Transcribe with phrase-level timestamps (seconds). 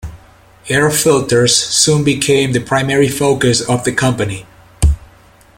[0.67, 4.47] Air filters soon became the primary focus of the company.